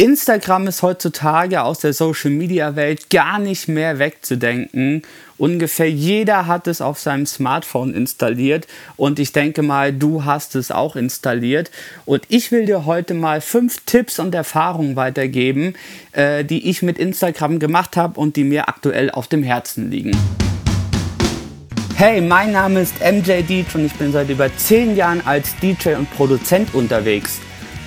Instagram 0.00 0.68
ist 0.68 0.82
heutzutage 0.82 1.60
aus 1.60 1.80
der 1.80 1.92
Social-Media-Welt 1.92 3.10
gar 3.10 3.40
nicht 3.40 3.66
mehr 3.66 3.98
wegzudenken. 3.98 5.02
Ungefähr 5.38 5.90
jeder 5.90 6.46
hat 6.46 6.68
es 6.68 6.80
auf 6.80 7.00
seinem 7.00 7.26
Smartphone 7.26 7.92
installiert 7.92 8.68
und 8.96 9.18
ich 9.18 9.32
denke 9.32 9.62
mal, 9.62 9.92
du 9.92 10.24
hast 10.24 10.54
es 10.54 10.70
auch 10.70 10.94
installiert. 10.94 11.72
Und 12.04 12.22
ich 12.28 12.52
will 12.52 12.66
dir 12.66 12.86
heute 12.86 13.12
mal 13.12 13.40
fünf 13.40 13.80
Tipps 13.86 14.20
und 14.20 14.36
Erfahrungen 14.36 14.94
weitergeben, 14.94 15.74
äh, 16.12 16.44
die 16.44 16.70
ich 16.70 16.80
mit 16.82 16.96
Instagram 16.96 17.58
gemacht 17.58 17.96
habe 17.96 18.20
und 18.20 18.36
die 18.36 18.44
mir 18.44 18.68
aktuell 18.68 19.10
auf 19.10 19.26
dem 19.26 19.42
Herzen 19.42 19.90
liegen. 19.90 20.16
Hey, 21.96 22.20
mein 22.20 22.52
Name 22.52 22.82
ist 22.82 22.94
MJ 23.00 23.42
Deech 23.42 23.74
und 23.74 23.84
ich 23.84 23.94
bin 23.94 24.12
seit 24.12 24.30
über 24.30 24.48
zehn 24.56 24.94
Jahren 24.94 25.26
als 25.26 25.56
DJ 25.56 25.94
und 25.94 26.08
Produzent 26.12 26.72
unterwegs. 26.72 27.40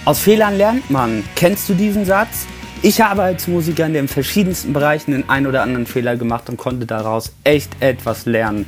Aus 0.04 0.20
Fehlern 0.20 0.57
lernt 0.57 0.89
man. 0.89 1.23
Kennst 1.36 1.70
du 1.70 1.75
diesen 1.75 2.05
Satz? 2.05 2.47
Ich 2.81 3.01
habe 3.01 3.21
als 3.21 3.47
Musiker 3.47 3.86
in 3.86 3.93
den 3.93 4.07
verschiedensten 4.07 4.74
Bereichen 4.74 5.11
den 5.11 5.29
ein 5.29 5.46
oder 5.46 5.61
anderen 5.61 5.86
Fehler 5.86 6.15
gemacht 6.15 6.50
und 6.50 6.57
konnte 6.57 6.87
daraus 6.87 7.32
echt 7.43 7.69
etwas 7.82 8.25
lernen. 8.25 8.68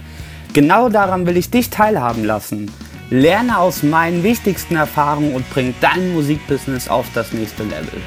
Genau 0.54 0.90
daran 0.90 1.26
will 1.26 1.36
ich 1.36 1.50
dich 1.50 1.72
teilhaben 1.72 2.24
lassen. 2.24 2.72
Lerne 3.10 3.58
aus 3.58 3.82
meinen 3.82 4.22
wichtigsten 4.22 4.76
Erfahrungen 4.76 5.34
und 5.34 5.50
bring 5.50 5.74
dein 5.82 6.14
Musikbusiness 6.14 6.88
auf 6.88 7.08
das 7.16 7.34
nächste 7.34 7.64
Level. 7.64 8.00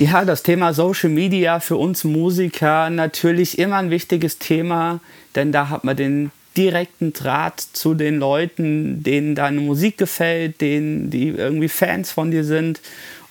Ja, 0.00 0.24
das 0.24 0.42
Thema 0.42 0.72
Social 0.72 1.10
Media 1.10 1.60
für 1.60 1.76
uns 1.76 2.02
Musiker 2.02 2.90
natürlich 2.90 3.60
immer 3.60 3.76
ein 3.76 3.90
wichtiges 3.90 4.38
Thema, 4.38 4.98
denn 5.36 5.52
da 5.52 5.68
hat 5.68 5.84
man 5.84 5.96
den 5.96 6.32
direkten 6.58 7.12
Draht 7.12 7.60
zu 7.60 7.94
den 7.94 8.18
Leuten, 8.18 9.04
denen 9.04 9.36
deine 9.36 9.60
Musik 9.60 9.96
gefällt, 9.96 10.60
denen 10.60 11.08
die 11.08 11.28
irgendwie 11.28 11.68
Fans 11.68 12.10
von 12.10 12.32
dir 12.32 12.42
sind. 12.42 12.80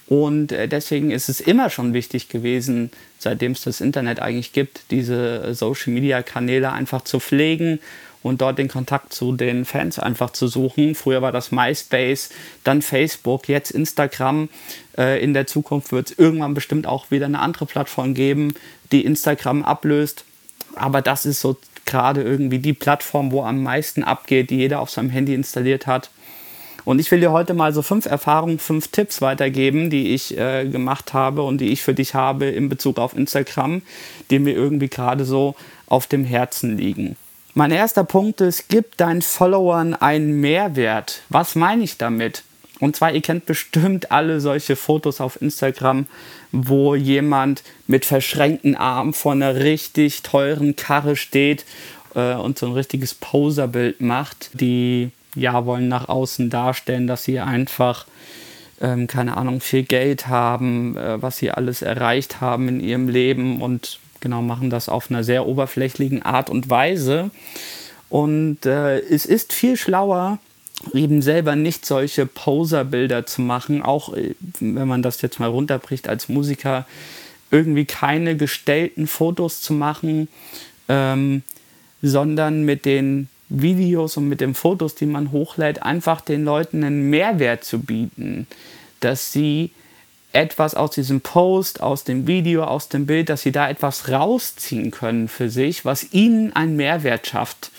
Und 0.08 0.54
äh, 0.54 0.70
deswegen 0.70 1.12
ist 1.12 1.28
es 1.28 1.42
immer 1.42 1.70
schon 1.70 1.94
wichtig 1.94 2.30
gewesen, 2.30 2.90
seitdem 3.20 3.52
es 3.52 3.62
das 3.62 3.82
Internet 3.82 4.22
eigentlich 4.22 4.54
gibt, 4.54 4.84
diese 4.92 5.54
Social-Media-Kanäle 5.54 6.72
einfach 6.72 7.04
zu 7.04 7.20
pflegen 7.20 7.80
und 8.24 8.40
dort 8.40 8.58
den 8.58 8.70
Kontakt 8.70 9.14
zu 9.14 9.34
den 9.34 9.66
Fans 9.66 10.00
einfach 10.00 10.30
zu 10.30 10.48
suchen. 10.48 10.96
Früher 10.96 11.22
war 11.22 11.34
das 11.34 11.52
MySpace, 11.52 12.30
dann 12.64 12.82
Facebook, 12.82 13.50
jetzt 13.50 13.72
Instagram. 13.72 14.48
Äh, 14.98 15.22
in 15.22 15.34
der 15.34 15.48
Zukunft 15.48 15.92
wird 15.92 16.12
es 16.12 16.18
irgendwann 16.18 16.54
bestimmt 16.54 16.88
auch 16.88 17.12
wieder 17.12 17.26
eine 17.26 17.40
andere 17.40 17.66
Plattform 17.66 18.14
geben, 18.14 18.54
die 18.94 19.04
Instagram 19.04 19.64
ablöst. 19.64 20.24
Aber 20.76 21.02
das 21.02 21.26
ist 21.26 21.42
so 21.42 21.58
gerade 21.88 22.22
irgendwie 22.22 22.60
die 22.60 22.74
Plattform, 22.74 23.32
wo 23.32 23.44
am 23.44 23.64
meisten 23.64 24.04
abgeht, 24.04 24.52
die 24.52 24.58
jeder 24.58 24.80
auf 24.80 24.92
seinem 24.92 25.10
Handy 25.10 25.34
installiert 25.34 25.88
hat. 25.88 26.12
Und 26.86 27.00
ich 27.00 27.12
will 27.12 27.20
dir 27.20 27.32
heute 27.32 27.54
mal 27.54 27.74
so 27.74 27.82
fünf 27.82 28.06
Erfahrungen, 28.06 28.60
fünf 28.60 28.90
Tipps 28.90 29.22
weitergeben, 29.22 29.90
die 29.90 30.14
ich 30.14 30.38
äh, 30.38 30.66
gemacht 30.66 31.14
habe 31.14 31.42
und 31.42 31.60
die 31.60 31.70
ich 31.70 31.82
für 31.82 31.94
dich 31.94 32.14
habe 32.14 32.46
in 32.46 32.70
Bezug 32.70 32.98
auf 32.98 33.14
Instagram, 33.14 33.82
die 34.30 34.40
mir 34.40 34.54
irgendwie 34.54 34.88
gerade 34.88 35.26
so 35.26 35.56
auf 35.88 36.08
dem 36.08 36.24
Herzen 36.24 36.78
liegen. 36.78 37.18
Mein 37.54 37.72
erster 37.72 38.04
Punkt 38.04 38.40
ist, 38.40 38.70
gib 38.70 38.96
deinen 38.98 39.22
Followern 39.22 39.96
einen 39.96 40.40
Mehrwert. 40.40 41.24
Was 41.28 41.56
meine 41.56 41.84
ich 41.84 41.98
damit? 41.98 42.44
Und 42.80 42.96
zwar, 42.96 43.12
ihr 43.12 43.22
kennt 43.22 43.46
bestimmt 43.46 44.12
alle 44.12 44.40
solche 44.40 44.76
Fotos 44.76 45.20
auf 45.20 45.42
Instagram, 45.42 46.06
wo 46.52 46.96
jemand 46.96 47.64
mit 47.88 48.06
verschränkten 48.06 48.76
Armen 48.76 49.14
vor 49.14 49.34
einer 49.34 49.56
richtig 49.56 50.24
teuren 50.24 50.76
Karre 50.76 51.16
steht 51.16 51.66
äh, 52.16 52.36
und 52.36 52.58
so 52.58 52.68
ein 52.68 52.74
richtiges 52.74 53.14
Poserbild 53.14 54.02
macht. 54.02 54.52
Die 54.54 55.12
ja 55.36 55.66
wollen 55.66 55.88
nach 55.88 56.10
außen 56.10 56.50
darstellen, 56.50 57.08
dass 57.08 57.24
sie 57.24 57.40
einfach 57.40 58.06
ähm, 58.82 59.08
keine 59.08 59.38
Ahnung 59.38 59.62
viel 59.62 59.84
Geld 59.84 60.28
haben, 60.28 60.98
äh, 60.98 61.22
was 61.22 61.38
sie 61.38 61.52
alles 61.52 61.82
erreicht 61.82 62.42
haben 62.42 62.68
in 62.68 62.80
ihrem 62.80 63.08
Leben 63.10 63.62
und 63.62 64.00
genau 64.20 64.42
machen 64.42 64.70
das 64.70 64.90
auf 64.90 65.10
einer 65.10 65.24
sehr 65.24 65.46
oberflächlichen 65.46 66.24
Art 66.24 66.50
und 66.50 66.70
Weise. 66.70 67.32
Und 68.10 68.66
äh, 68.66 69.00
es 69.00 69.26
ist 69.26 69.54
viel 69.54 69.78
schlauer, 69.78 70.40
eben 70.94 71.22
selber 71.22 71.56
nicht 71.56 71.86
solche 71.86 72.26
Poserbilder 72.26 73.26
zu 73.26 73.42
machen, 73.42 73.82
auch 73.82 74.14
äh, 74.14 74.36
wenn 74.60 74.88
man 74.88 75.02
das 75.02 75.22
jetzt 75.22 75.40
mal 75.40 75.50
runterbricht 75.50 76.08
als 76.08 76.30
Musiker, 76.30 76.86
irgendwie 77.52 77.86
keine 77.86 78.36
gestellten 78.36 79.08
Fotos 79.08 79.62
zu 79.62 79.74
machen, 79.74 80.28
ähm, 80.90 81.44
sondern 82.02 82.64
mit 82.64 82.86
den 82.86 83.30
Videos 83.50 84.18
und 84.18 84.28
mit 84.28 84.42
den 84.42 84.54
Fotos, 84.54 84.96
die 84.96 85.06
man 85.06 85.32
hochlädt, 85.32 85.82
einfach 85.82 86.22
den 86.22 86.44
Leuten 86.44 86.84
einen 86.84 87.10
Mehrwert 87.10 87.64
zu 87.64 87.80
bieten, 87.80 88.48
dass 89.00 89.32
sie 89.32 89.72
etwas 90.34 90.76
aus 90.76 90.92
diesem 90.92 91.22
Post, 91.22 91.82
aus 91.82 92.04
dem 92.04 92.28
Video, 92.28 92.66
aus 92.66 92.90
dem 92.90 93.06
Bild, 93.06 93.30
dass 93.30 93.42
sie 93.42 93.54
da 93.54 93.70
etwas 93.70 94.10
rausziehen 94.10 94.92
können 94.92 95.30
für 95.30 95.50
sich, 95.50 95.86
was 95.86 96.12
ihnen 96.12 96.54
einen 96.54 96.76
Mehrwert 96.76 97.28
schafft. 97.28 97.72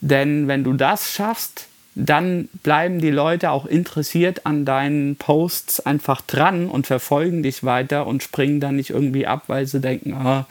Denn 0.00 0.48
wenn 0.48 0.64
du 0.64 0.74
das 0.74 1.10
schaffst, 1.10 1.68
dann 1.94 2.48
bleiben 2.62 3.00
die 3.00 3.10
Leute 3.10 3.50
auch 3.50 3.66
interessiert 3.66 4.46
an 4.46 4.64
deinen 4.64 5.16
Posts 5.16 5.80
einfach 5.80 6.22
dran 6.22 6.68
und 6.68 6.86
verfolgen 6.86 7.42
dich 7.42 7.64
weiter 7.64 8.06
und 8.06 8.22
springen 8.22 8.60
dann 8.60 8.76
nicht 8.76 8.90
irgendwie 8.90 9.26
ab, 9.26 9.44
weil 9.48 9.66
sie 9.66 9.80
denken, 9.80 10.14
oh, 10.14 10.44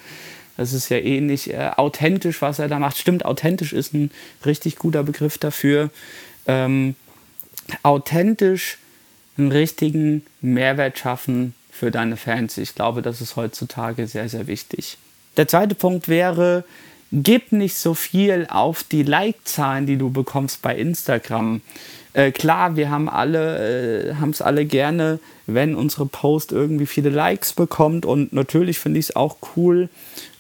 das 0.57 0.73
ist 0.73 0.89
ja 0.89 0.97
eh 0.97 1.21
nicht 1.21 1.47
äh, 1.47 1.71
authentisch, 1.75 2.41
was 2.41 2.59
er 2.59 2.67
da 2.67 2.77
macht. 2.77 2.97
Stimmt, 2.97 3.25
authentisch 3.25 3.73
ist 3.73 3.93
ein 3.93 4.11
richtig 4.45 4.75
guter 4.75 5.03
Begriff 5.03 5.39
dafür. 5.39 5.89
Ähm, 6.45 6.95
authentisch 7.81 8.77
einen 9.37 9.51
richtigen 9.51 10.23
Mehrwert 10.41 10.99
schaffen 10.99 11.55
für 11.71 11.89
deine 11.89 12.17
Fans. 12.17 12.57
Ich 12.57 12.75
glaube, 12.75 13.01
das 13.01 13.21
ist 13.21 13.35
heutzutage 13.35 14.05
sehr, 14.05 14.29
sehr 14.29 14.45
wichtig. 14.45 14.97
Der 15.37 15.47
zweite 15.47 15.73
Punkt 15.73 16.09
wäre, 16.09 16.63
gib 17.11 17.51
nicht 17.51 17.75
so 17.75 17.93
viel 17.93 18.47
auf 18.49 18.83
die 18.83 19.03
Like-Zahlen, 19.03 19.85
die 19.85 19.97
du 19.97 20.09
bekommst 20.11 20.61
bei 20.61 20.75
Instagram. 20.75 21.61
Äh, 22.13 22.31
klar, 22.31 22.75
wir 22.75 22.89
haben 22.89 23.09
alle, 23.09 24.09
äh, 24.09 24.15
haben 24.15 24.31
es 24.31 24.41
alle 24.41 24.65
gerne, 24.65 25.19
wenn 25.45 25.75
unsere 25.75 26.05
Post 26.05 26.51
irgendwie 26.51 26.85
viele 26.85 27.09
Likes 27.09 27.53
bekommt 27.53 28.05
und 28.05 28.33
natürlich 28.33 28.79
finde 28.79 28.99
ich 28.99 29.09
es 29.09 29.15
auch 29.15 29.37
cool, 29.55 29.89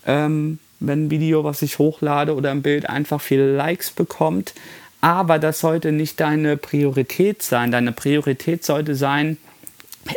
ähm, 0.05 0.59
wenn 0.79 1.05
ein 1.05 1.09
Video, 1.11 1.43
was 1.43 1.61
ich 1.61 1.77
hochlade 1.79 2.35
oder 2.35 2.51
ein 2.51 2.61
Bild 2.61 2.89
einfach 2.89 3.21
viele 3.21 3.55
Likes 3.55 3.91
bekommt. 3.91 4.53
Aber 4.99 5.39
das 5.39 5.59
sollte 5.59 5.91
nicht 5.91 6.19
deine 6.19 6.57
Priorität 6.57 7.41
sein. 7.41 7.71
Deine 7.71 7.91
Priorität 7.91 8.63
sollte 8.63 8.95
sein, 8.95 9.37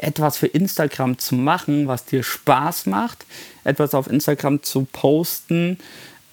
etwas 0.01 0.37
für 0.39 0.47
Instagram 0.47 1.19
zu 1.19 1.35
machen, 1.35 1.87
was 1.87 2.05
dir 2.05 2.23
Spaß 2.23 2.87
macht, 2.87 3.27
etwas 3.65 3.95
auf 3.95 4.11
Instagram 4.11 4.63
zu 4.63 4.87
posten, 4.91 5.79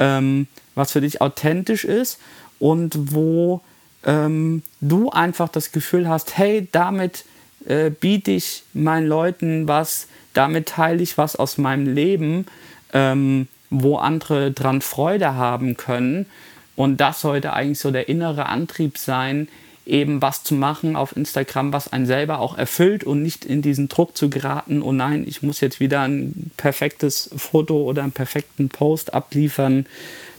ähm, 0.01 0.47
was 0.75 0.91
für 0.91 1.01
dich 1.01 1.21
authentisch 1.21 1.85
ist 1.85 2.19
und 2.59 3.13
wo 3.13 3.61
ähm, 4.03 4.63
du 4.81 5.11
einfach 5.11 5.47
das 5.47 5.71
Gefühl 5.71 6.09
hast, 6.09 6.37
hey, 6.37 6.67
damit 6.71 7.23
äh, 7.65 7.91
biete 7.91 8.31
ich 8.31 8.63
meinen 8.73 9.07
Leuten 9.07 9.67
was, 9.67 10.07
damit 10.33 10.69
teile 10.69 11.03
ich 11.03 11.17
was 11.17 11.35
aus 11.35 11.57
meinem 11.57 11.93
Leben, 11.93 12.47
ähm, 12.93 13.47
wo 13.69 13.97
andere 13.97 14.51
dran 14.51 14.81
Freude 14.81 15.35
haben 15.35 15.77
können. 15.77 16.25
Und 16.75 16.97
das 16.97 17.21
sollte 17.21 17.53
eigentlich 17.53 17.79
so 17.79 17.91
der 17.91 18.09
innere 18.09 18.47
Antrieb 18.47 18.97
sein, 18.97 19.47
eben 19.85 20.21
was 20.21 20.43
zu 20.43 20.53
machen 20.53 20.95
auf 20.95 21.15
Instagram, 21.15 21.73
was 21.73 21.91
einen 21.91 22.05
selber 22.05 22.39
auch 22.39 22.57
erfüllt 22.57 23.03
und 23.03 23.21
nicht 23.21 23.45
in 23.45 23.61
diesen 23.61 23.87
Druck 23.87 24.15
zu 24.15 24.29
geraten, 24.29 24.81
oh 24.81 24.91
nein, 24.91 25.25
ich 25.27 25.41
muss 25.41 25.59
jetzt 25.59 25.79
wieder 25.79 26.01
ein 26.01 26.51
perfektes 26.57 27.29
Foto 27.35 27.81
oder 27.83 28.03
einen 28.03 28.11
perfekten 28.11 28.69
Post 28.69 29.13
abliefern, 29.13 29.87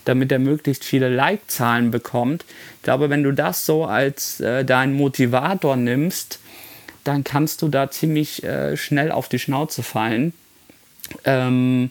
damit 0.05 0.33
er 0.33 0.39
möglichst 0.39 0.85
viele 0.85 1.09
Like-Zahlen 1.09 1.91
bekommt. 1.91 2.45
Ich 2.77 2.83
glaube, 2.83 3.11
wenn 3.11 3.23
du 3.23 3.33
das 3.33 3.67
so 3.67 3.85
als 3.85 4.41
äh, 4.41 4.65
deinen 4.65 4.95
Motivator 4.95 5.77
nimmst, 5.77 6.39
dann 7.05 7.25
kannst 7.25 7.63
du 7.63 7.69
da 7.69 7.91
ziemlich 7.91 8.45
äh, 8.45 8.77
schnell 8.77 9.11
auf 9.11 9.29
die 9.29 9.39
Schnauze 9.39 9.83
fallen. 9.83 10.33
Ähm, 11.25 11.91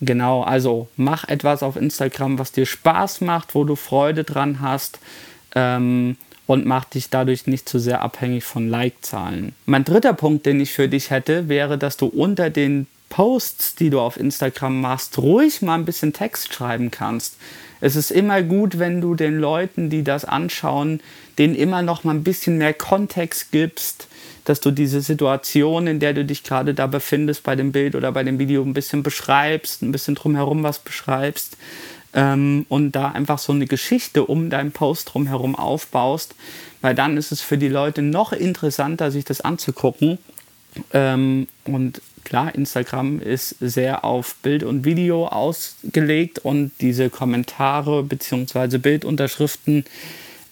genau, 0.00 0.42
also 0.42 0.88
mach 0.96 1.28
etwas 1.28 1.62
auf 1.62 1.76
Instagram, 1.76 2.38
was 2.38 2.52
dir 2.52 2.66
Spaß 2.66 3.22
macht, 3.22 3.54
wo 3.54 3.64
du 3.64 3.74
Freude 3.74 4.24
dran 4.24 4.60
hast. 4.60 4.98
Ähm, 5.54 6.16
und 6.46 6.66
mach 6.66 6.84
dich 6.84 7.10
dadurch 7.10 7.46
nicht 7.46 7.68
zu 7.68 7.78
sehr 7.78 8.02
abhängig 8.02 8.44
von 8.44 8.68
Like-Zahlen. 8.68 9.54
Mein 9.66 9.84
dritter 9.84 10.12
Punkt, 10.12 10.46
den 10.46 10.60
ich 10.60 10.72
für 10.72 10.88
dich 10.88 11.10
hätte, 11.10 11.48
wäre, 11.48 11.78
dass 11.78 11.96
du 11.96 12.06
unter 12.06 12.50
den 12.50 12.86
Posts, 13.08 13.76
die 13.76 13.90
du 13.90 14.00
auf 14.00 14.18
Instagram 14.18 14.80
machst, 14.80 15.18
ruhig 15.18 15.62
mal 15.62 15.76
ein 15.76 15.84
bisschen 15.84 16.12
Text 16.12 16.52
schreiben 16.52 16.90
kannst. 16.90 17.36
Es 17.80 17.96
ist 17.96 18.10
immer 18.10 18.42
gut, 18.42 18.78
wenn 18.78 19.00
du 19.00 19.14
den 19.14 19.38
Leuten, 19.38 19.88
die 19.90 20.02
das 20.02 20.24
anschauen, 20.24 21.00
denen 21.38 21.54
immer 21.54 21.82
noch 21.82 22.04
mal 22.04 22.14
ein 22.14 22.24
bisschen 22.24 22.58
mehr 22.58 22.74
Kontext 22.74 23.52
gibst, 23.52 24.08
dass 24.44 24.60
du 24.60 24.70
diese 24.70 25.00
Situation, 25.00 25.86
in 25.86 26.00
der 26.00 26.12
du 26.12 26.24
dich 26.24 26.42
gerade 26.42 26.74
da 26.74 26.86
befindest, 26.86 27.44
bei 27.44 27.56
dem 27.56 27.72
Bild 27.72 27.94
oder 27.94 28.12
bei 28.12 28.22
dem 28.22 28.38
Video 28.38 28.62
ein 28.62 28.74
bisschen 28.74 29.02
beschreibst, 29.02 29.82
ein 29.82 29.92
bisschen 29.92 30.14
drumherum 30.14 30.62
was 30.62 30.78
beschreibst 30.80 31.56
ähm, 32.14 32.66
und 32.68 32.92
da 32.92 33.08
einfach 33.10 33.38
so 33.38 33.52
eine 33.52 33.66
Geschichte 33.66 34.24
um 34.24 34.50
deinen 34.50 34.72
Post 34.72 35.12
drumherum 35.12 35.54
aufbaust, 35.56 36.34
weil 36.80 36.94
dann 36.94 37.16
ist 37.16 37.32
es 37.32 37.40
für 37.40 37.58
die 37.58 37.68
Leute 37.68 38.02
noch 38.02 38.32
interessanter, 38.32 39.10
sich 39.10 39.24
das 39.24 39.40
anzugucken 39.40 40.18
Ähm, 40.92 41.46
und 41.64 42.02
klar, 42.24 42.52
Instagram 42.52 43.20
ist 43.20 43.56
sehr 43.60 44.04
auf 44.04 44.34
Bild 44.42 44.64
und 44.64 44.84
Video 44.84 45.28
ausgelegt 45.28 46.40
und 46.40 46.72
diese 46.80 47.10
Kommentare 47.10 48.02
bzw. 48.02 48.78
Bildunterschriften 48.78 49.84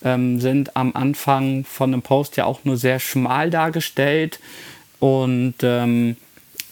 ähm, 0.05 0.41
sind 0.41 0.77
am 0.77 0.95
Anfang 0.95 1.65
von 1.65 1.93
einem 1.93 2.03
Post 2.03 2.37
ja 2.37 2.45
auch 2.45 2.65
nur 2.65 2.77
sehr 2.77 3.01
schmal 3.01 3.51
dargestellt. 3.51 4.39
Und 5.01 5.55
ähm, 5.63 6.17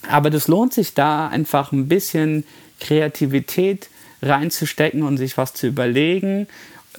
aber 0.09 0.31
das 0.31 0.49
lohnt 0.49 0.73
sich 0.73 0.95
da 0.95 1.29
einfach 1.29 1.73
ein 1.73 1.89
bisschen 1.89 2.45
Kreativität 2.79 3.90
reinzustecken 4.23 5.03
und 5.03 5.17
sich 5.17 5.37
was 5.37 5.55
zu 5.55 5.67
überlegen, 5.67 6.47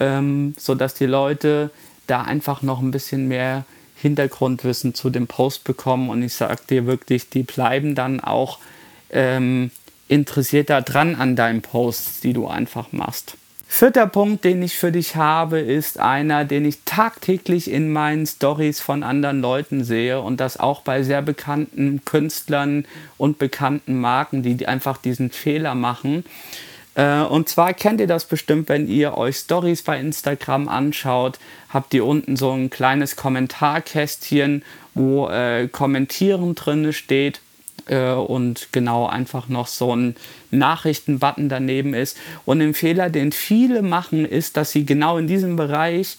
ähm, 0.00 0.54
sodass 0.58 0.94
die 0.94 1.06
Leute 1.06 1.70
da 2.06 2.22
einfach 2.22 2.62
noch 2.62 2.80
ein 2.80 2.90
bisschen 2.90 3.28
mehr 3.28 3.64
Hintergrundwissen 3.96 4.94
zu 4.94 5.10
dem 5.10 5.26
Post 5.26 5.64
bekommen. 5.64 6.10
Und 6.10 6.22
ich 6.22 6.34
sage 6.34 6.62
dir 6.68 6.86
wirklich, 6.86 7.28
die 7.28 7.44
bleiben 7.44 7.94
dann 7.94 8.20
auch 8.20 8.58
ähm, 9.10 9.70
interessierter 10.08 10.82
dran 10.82 11.14
an 11.14 11.36
deinen 11.36 11.62
Posts, 11.62 12.20
die 12.20 12.32
du 12.32 12.48
einfach 12.48 12.92
machst. 12.92 13.36
Vierter 13.74 14.06
Punkt, 14.06 14.44
den 14.44 14.62
ich 14.62 14.76
für 14.76 14.92
dich 14.92 15.16
habe, 15.16 15.58
ist 15.58 15.98
einer, 15.98 16.44
den 16.44 16.66
ich 16.66 16.80
tagtäglich 16.84 17.70
in 17.70 17.90
meinen 17.90 18.26
Stories 18.26 18.80
von 18.80 19.02
anderen 19.02 19.40
Leuten 19.40 19.82
sehe 19.82 20.20
und 20.20 20.40
das 20.40 20.60
auch 20.60 20.82
bei 20.82 21.02
sehr 21.02 21.22
bekannten 21.22 22.04
Künstlern 22.04 22.84
und 23.16 23.38
bekannten 23.38 23.98
Marken, 23.98 24.42
die 24.42 24.68
einfach 24.68 24.98
diesen 24.98 25.30
Fehler 25.30 25.74
machen. 25.74 26.24
Äh, 26.94 27.22
und 27.22 27.48
zwar 27.48 27.74
kennt 27.74 28.00
ihr 28.00 28.06
das 28.06 28.24
bestimmt, 28.26 28.68
wenn 28.68 28.88
ihr 28.88 29.16
euch 29.16 29.36
Stories 29.36 29.82
bei 29.82 29.98
Instagram 29.98 30.68
anschaut, 30.68 31.38
habt 31.68 31.94
ihr 31.94 32.04
unten 32.04 32.36
so 32.36 32.52
ein 32.52 32.70
kleines 32.70 33.16
Kommentarkästchen, 33.16 34.62
wo 34.94 35.28
äh, 35.28 35.68
Kommentieren 35.68 36.54
drin 36.54 36.92
steht 36.92 37.40
äh, 37.86 38.12
und 38.12 38.68
genau 38.72 39.06
einfach 39.06 39.48
noch 39.48 39.66
so 39.66 39.94
ein 39.94 40.16
Nachrichtenbutton 40.50 41.48
daneben 41.48 41.94
ist. 41.94 42.18
Und 42.44 42.60
ein 42.60 42.74
Fehler, 42.74 43.08
den 43.08 43.32
viele 43.32 43.82
machen, 43.82 44.26
ist, 44.26 44.56
dass 44.56 44.72
sie 44.72 44.84
genau 44.84 45.16
in 45.16 45.26
diesem 45.26 45.56
Bereich 45.56 46.18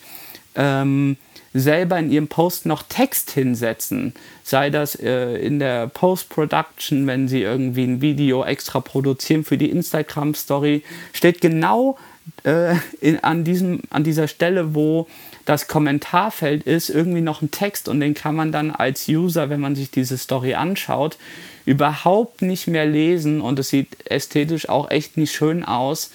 ähm, 0.56 1.18
selber 1.54 2.00
in 2.00 2.12
ihrem 2.12 2.28
Post 2.28 2.66
noch 2.66 2.84
Text 2.84 3.32
hinsetzen. 3.32 4.14
Sei 4.44 4.70
das 4.70 4.96
äh, 4.96 5.36
in 5.36 5.60
der 5.60 5.88
Post-Production, 5.88 7.06
wenn 7.08 7.28
sie 7.28 7.42
irgendwie 7.42 7.84
ein 7.84 8.02
Video 8.02 8.44
extra 8.44 8.80
produzieren 8.80 9.44
für 9.44 9.58
die 9.58 9.70
Instagram-Story, 9.70 10.84
steht 11.14 11.42
genau 11.42 11.98
äh, 12.44 12.76
in, 13.02 13.24
an, 13.24 13.44
diesem, 13.44 13.82
an 13.90 14.04
dieser 14.04 14.28
Stelle, 14.28 14.74
wo 14.74 15.08
das 15.46 15.68
Kommentarfeld 15.68 16.64
ist, 16.64 16.90
irgendwie 16.90 17.22
noch 17.22 17.42
ein 17.42 17.52
Text 17.52 17.90
und 17.90 18.00
den 18.00 18.14
kann 18.14 18.36
man 18.36 18.52
dann 18.52 18.72
als 18.72 19.08
User, 19.08 19.50
wenn 19.50 19.60
man 19.60 19.76
sich 19.76 19.92
diese 19.92 20.18
Story 20.18 20.54
anschaut, 20.54 21.18
überhaupt 21.66 22.42
nicht 22.42 22.68
mehr 22.68 22.86
lesen 22.86 23.42
und 23.42 23.60
es 23.60 23.70
sieht 23.70 24.10
ästhetisch 24.10 24.70
auch 24.70 24.90
echt 24.90 25.18
nicht 25.18 25.34
schön 25.34 25.64
aus. 25.64 26.12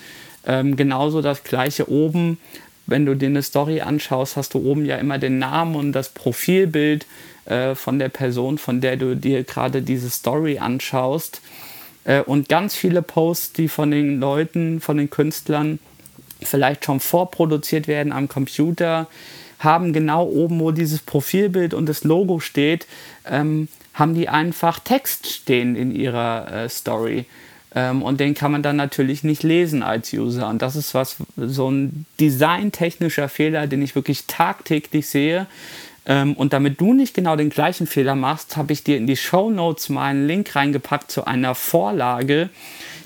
Ähm, 0.46 0.76
genauso 0.76 1.20
das 1.20 1.44
gleiche 1.44 1.90
oben 1.90 2.38
wenn 2.88 3.04
du 3.04 3.14
dir 3.14 3.26
eine 3.26 3.42
Story 3.42 3.82
anschaust, 3.82 4.36
hast 4.36 4.54
du 4.54 4.58
oben 4.58 4.86
ja 4.86 4.96
immer 4.96 5.18
den 5.18 5.38
Namen 5.38 5.76
und 5.76 5.92
das 5.92 6.08
Profilbild 6.08 7.06
äh, 7.44 7.74
von 7.74 7.98
der 7.98 8.08
Person, 8.08 8.56
von 8.56 8.80
der 8.80 8.96
du 8.96 9.14
dir 9.14 9.44
gerade 9.44 9.82
diese 9.82 10.08
Story 10.08 10.58
anschaust. 10.58 11.42
Äh, 12.04 12.22
und 12.22 12.48
ganz 12.48 12.74
viele 12.74 13.02
Posts, 13.02 13.52
die 13.52 13.68
von 13.68 13.90
den 13.90 14.18
Leuten, 14.18 14.80
von 14.80 14.96
den 14.96 15.10
Künstlern 15.10 15.78
vielleicht 16.40 16.86
schon 16.86 17.00
vorproduziert 17.00 17.88
werden 17.88 18.10
am 18.10 18.26
Computer, 18.26 19.06
haben 19.58 19.92
genau 19.92 20.24
oben, 20.24 20.58
wo 20.58 20.70
dieses 20.70 21.00
Profilbild 21.00 21.74
und 21.74 21.86
das 21.88 22.04
Logo 22.04 22.40
steht, 22.40 22.86
ähm, 23.28 23.68
haben 23.92 24.14
die 24.14 24.30
einfach 24.30 24.78
Text 24.78 25.26
stehen 25.26 25.76
in 25.76 25.94
ihrer 25.94 26.50
äh, 26.50 26.68
Story. 26.70 27.26
Ähm, 27.78 28.02
und 28.02 28.18
den 28.18 28.34
kann 28.34 28.50
man 28.50 28.62
dann 28.62 28.76
natürlich 28.76 29.22
nicht 29.22 29.44
lesen 29.44 29.82
als 29.84 30.12
User. 30.12 30.48
Und 30.48 30.62
das 30.62 30.74
ist 30.74 30.94
was, 30.94 31.16
so 31.36 31.70
ein 31.70 32.06
designtechnischer 32.18 33.28
Fehler, 33.28 33.68
den 33.68 33.82
ich 33.82 33.94
wirklich 33.94 34.26
tagtäglich 34.26 35.08
sehe. 35.08 35.46
Ähm, 36.04 36.32
und 36.32 36.52
damit 36.52 36.80
du 36.80 36.92
nicht 36.92 37.14
genau 37.14 37.36
den 37.36 37.50
gleichen 37.50 37.86
Fehler 37.86 38.16
machst, 38.16 38.56
habe 38.56 38.72
ich 38.72 38.82
dir 38.82 38.96
in 38.96 39.06
die 39.06 39.16
Show 39.16 39.50
Notes 39.50 39.90
mal 39.90 40.06
einen 40.06 40.26
Link 40.26 40.56
reingepackt 40.56 41.12
zu 41.12 41.24
einer 41.24 41.54
Vorlage, 41.54 42.50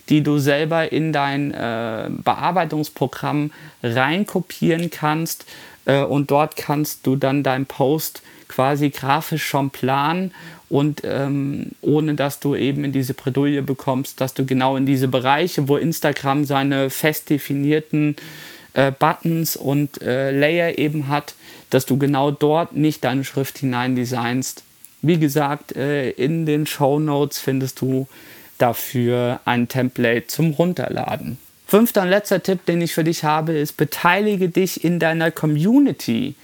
die 0.09 0.23
du 0.23 0.39
selber 0.39 0.91
in 0.91 1.13
dein 1.13 1.53
äh, 1.53 2.09
Bearbeitungsprogramm 2.09 3.53
reinkopieren 3.83 4.91
kannst. 4.91 5.45
Äh, 5.85 6.03
und 6.03 6.31
dort 6.31 6.57
kannst 6.57 7.07
du 7.07 7.17
dann 7.17 7.43
deinen 7.43 7.67
Post 7.67 8.23
quasi 8.53 8.91
grafisch 8.91 9.45
schon 9.45 9.71
planen 9.71 10.33
und 10.69 11.03
ähm, 11.05 11.73
ohne 11.81 12.15
dass 12.15 12.39
du 12.41 12.55
eben 12.55 12.85
in 12.85 12.93
diese 12.93 13.15
Bredouille 13.15 13.63
bekommst, 13.63 14.21
dass 14.21 14.35
du 14.35 14.45
genau 14.45 14.77
in 14.77 14.87
diese 14.87 15.09
Bereiche, 15.09 15.69
wo 15.69 15.77
Instagram 15.77 16.45
seine 16.45 16.91
fest 16.91 17.31
definierten 17.31 18.17
äh, 18.75 18.93
Buttons 18.93 19.57
und 19.57 20.03
äh, 20.03 20.31
Layer 20.31 20.79
eben 20.79 21.09
hat, 21.09 21.35
dass 21.71 21.87
du 21.87 21.97
genau 21.97 22.31
dort 22.31 22.77
nicht 22.77 23.05
deine 23.05 23.25
Schrift 23.25 23.59
hinein 23.59 23.97
designst. 23.97 24.65
Wie 25.01 25.19
gesagt, 25.19 25.75
äh, 25.75 26.11
in 26.11 26.47
den 26.47 26.67
Show 26.67 27.01
Notes 27.01 27.39
findest 27.39 27.81
du 27.81 28.07
dafür 28.59 29.41
ein 29.45 29.69
Template 29.69 30.27
zum 30.27 30.51
Runterladen. 30.51 31.39
Fünfter 31.67 32.03
und 32.03 32.09
letzter 32.09 32.43
Tipp, 32.43 32.67
den 32.67 32.83
ich 32.83 32.93
für 32.93 33.03
dich 33.03 33.25
habe, 33.25 33.53
ist, 33.53 33.79
beteilige 33.79 34.51
dich 34.51 34.85
in 34.85 34.99
deiner 34.99 35.31
Community. 35.31 36.35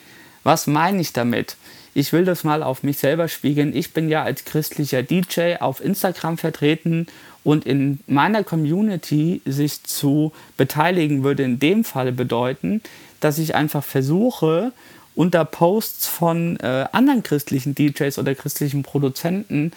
Was 0.42 0.66
meine 0.66 1.02
ich 1.02 1.12
damit? 1.12 1.56
Ich 1.94 2.12
will 2.12 2.24
das 2.24 2.44
mal 2.44 2.62
auf 2.62 2.82
mich 2.82 2.98
selber 2.98 3.28
spiegeln. 3.28 3.74
Ich 3.74 3.92
bin 3.92 4.08
ja 4.08 4.22
als 4.22 4.44
christlicher 4.44 5.02
DJ 5.02 5.56
auf 5.60 5.84
Instagram 5.84 6.38
vertreten 6.38 7.06
und 7.44 7.66
in 7.66 8.00
meiner 8.06 8.44
Community 8.44 9.40
sich 9.44 9.82
zu 9.84 10.32
beteiligen 10.56 11.24
würde 11.24 11.44
in 11.44 11.58
dem 11.58 11.84
Falle 11.84 12.12
bedeuten, 12.12 12.82
dass 13.20 13.38
ich 13.38 13.54
einfach 13.54 13.82
versuche, 13.82 14.72
unter 15.14 15.44
Posts 15.44 16.06
von 16.06 16.58
äh, 16.60 16.86
anderen 16.92 17.24
christlichen 17.24 17.74
DJs 17.74 18.18
oder 18.18 18.34
christlichen 18.34 18.84
Produzenten 18.84 19.72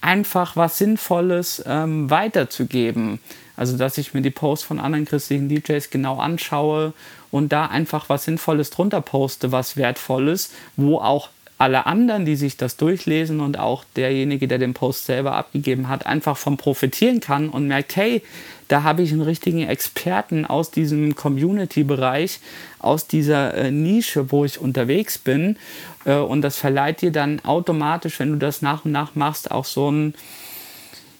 einfach 0.00 0.54
was 0.54 0.78
Sinnvolles 0.78 1.64
ähm, 1.66 2.10
weiterzugeben. 2.10 3.18
Also, 3.56 3.76
dass 3.76 3.98
ich 3.98 4.14
mir 4.14 4.20
die 4.20 4.30
Posts 4.30 4.66
von 4.66 4.78
anderen 4.78 5.04
christlichen 5.04 5.48
DJs 5.48 5.90
genau 5.90 6.18
anschaue 6.18 6.92
und 7.30 7.52
da 7.52 7.66
einfach 7.66 8.08
was 8.08 8.24
Sinnvolles 8.24 8.70
drunter 8.70 9.00
poste, 9.00 9.50
was 9.50 9.76
Wertvolles, 9.76 10.52
wo 10.76 10.98
auch 10.98 11.30
alle 11.56 11.86
anderen, 11.86 12.24
die 12.24 12.36
sich 12.36 12.56
das 12.56 12.76
durchlesen 12.76 13.40
und 13.40 13.58
auch 13.58 13.84
derjenige, 13.96 14.48
der 14.48 14.58
den 14.58 14.74
Post 14.74 15.06
selber 15.06 15.34
abgegeben 15.34 15.88
hat, 15.88 16.06
einfach 16.06 16.36
von 16.36 16.56
profitieren 16.56 17.20
kann 17.20 17.48
und 17.48 17.68
merkt, 17.68 17.94
hey, 17.96 18.22
da 18.68 18.82
habe 18.82 19.02
ich 19.02 19.12
einen 19.12 19.20
richtigen 19.20 19.62
Experten 19.68 20.46
aus 20.46 20.70
diesem 20.70 21.14
Community-Bereich, 21.14 22.40
aus 22.80 23.06
dieser 23.06 23.54
äh, 23.54 23.70
Nische, 23.70 24.32
wo 24.32 24.44
ich 24.44 24.58
unterwegs 24.60 25.18
bin. 25.18 25.56
Äh, 26.04 26.16
und 26.16 26.42
das 26.42 26.56
verleiht 26.56 27.02
dir 27.02 27.12
dann 27.12 27.40
automatisch, 27.44 28.18
wenn 28.18 28.32
du 28.32 28.38
das 28.38 28.62
nach 28.62 28.84
und 28.84 28.92
nach 28.92 29.14
machst, 29.14 29.50
auch 29.50 29.64
so 29.64 29.90
ein, 29.90 30.14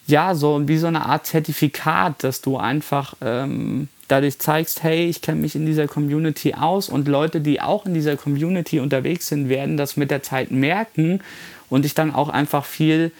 ja, 0.07 0.35
so 0.35 0.67
wie 0.67 0.77
so 0.77 0.87
eine 0.87 1.05
Art 1.05 1.27
Zertifikat, 1.27 2.23
dass 2.23 2.41
du 2.41 2.57
einfach 2.57 3.15
ähm, 3.21 3.87
dadurch 4.07 4.39
zeigst, 4.39 4.83
hey, 4.83 5.05
ich 5.05 5.21
kenne 5.21 5.41
mich 5.41 5.55
in 5.55 5.65
dieser 5.65 5.87
Community 5.87 6.53
aus 6.53 6.89
und 6.89 7.07
Leute, 7.07 7.41
die 7.41 7.61
auch 7.61 7.85
in 7.85 7.93
dieser 7.93 8.17
Community 8.17 8.79
unterwegs 8.79 9.27
sind, 9.27 9.49
werden 9.49 9.77
das 9.77 9.97
mit 9.97 10.11
der 10.11 10.23
Zeit 10.23 10.51
merken 10.51 11.21
und 11.69 11.83
dich 11.83 11.95
dann 11.95 12.13
auch 12.13 12.29
einfach 12.29 12.65
viel 12.65 13.11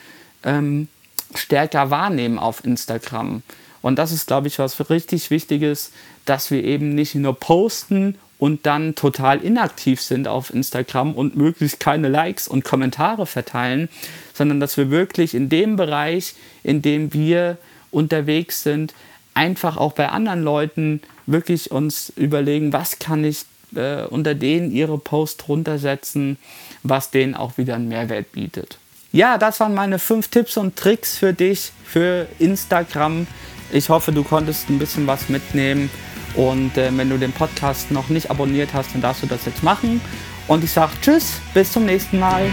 ähm, 0.44 0.88
stärker 1.34 1.90
wahrnehmen 1.90 2.38
auf 2.38 2.64
Instagram. 2.64 3.42
Und 3.82 3.98
das 3.98 4.12
ist, 4.12 4.26
glaube 4.26 4.48
ich, 4.48 4.58
was 4.58 4.90
richtig 4.90 5.30
Wichtiges, 5.30 5.92
dass 6.24 6.50
wir 6.50 6.64
eben 6.64 6.94
nicht 6.94 7.14
nur 7.14 7.38
posten 7.38 8.16
und 8.38 8.66
dann 8.66 8.94
total 8.94 9.40
inaktiv 9.42 10.00
sind 10.00 10.28
auf 10.28 10.52
Instagram 10.52 11.14
und 11.14 11.36
möglichst 11.36 11.80
keine 11.80 12.08
Likes 12.08 12.48
und 12.48 12.64
Kommentare 12.64 13.26
verteilen, 13.26 13.88
sondern 14.34 14.60
dass 14.60 14.76
wir 14.76 14.90
wirklich 14.90 15.34
in 15.34 15.48
dem 15.48 15.76
Bereich, 15.76 16.34
in 16.62 16.82
dem 16.82 17.12
wir 17.12 17.58
unterwegs 17.90 18.62
sind, 18.62 18.94
einfach 19.36 19.76
auch 19.76 19.92
bei 19.92 20.08
anderen 20.08 20.42
Leuten 20.42 21.00
wirklich 21.26 21.70
uns 21.70 22.12
überlegen, 22.16 22.72
was 22.72 22.98
kann 22.98 23.24
ich 23.24 23.44
äh, 23.74 24.04
unter 24.04 24.34
denen 24.34 24.72
ihre 24.72 24.98
Post 24.98 25.48
runtersetzen, 25.48 26.38
was 26.82 27.10
denen 27.10 27.34
auch 27.34 27.58
wieder 27.58 27.74
einen 27.74 27.88
Mehrwert 27.88 28.32
bietet. 28.32 28.78
Ja, 29.12 29.38
das 29.38 29.60
waren 29.60 29.74
meine 29.74 29.98
fünf 29.98 30.28
Tipps 30.28 30.56
und 30.56 30.76
Tricks 30.76 31.16
für 31.16 31.32
dich, 31.32 31.72
für 31.84 32.26
Instagram. 32.38 33.26
Ich 33.72 33.88
hoffe, 33.88 34.12
du 34.12 34.22
konntest 34.22 34.68
ein 34.68 34.78
bisschen 34.78 35.06
was 35.06 35.28
mitnehmen. 35.28 35.90
Und 36.34 36.76
äh, 36.76 36.90
wenn 36.96 37.08
du 37.08 37.18
den 37.18 37.32
Podcast 37.32 37.90
noch 37.90 38.08
nicht 38.08 38.30
abonniert 38.30 38.74
hast, 38.74 38.94
dann 38.94 39.02
darfst 39.02 39.22
du 39.22 39.26
das 39.26 39.46
jetzt 39.46 39.62
machen. 39.62 40.00
Und 40.48 40.62
ich 40.62 40.72
sage 40.72 40.92
Tschüss, 41.00 41.40
bis 41.54 41.72
zum 41.72 41.86
nächsten 41.86 42.18
Mal. 42.20 42.50